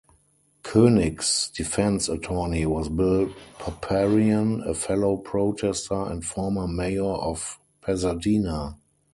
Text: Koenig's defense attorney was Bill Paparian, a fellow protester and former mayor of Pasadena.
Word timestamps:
Koenig's 0.63 1.51
defense 1.55 2.09
attorney 2.09 2.65
was 2.65 2.89
Bill 2.89 3.31
Paparian, 3.59 4.67
a 4.67 4.73
fellow 4.73 5.15
protester 5.17 6.07
and 6.07 6.25
former 6.25 6.67
mayor 6.67 7.03
of 7.03 7.59
Pasadena. 7.81 8.79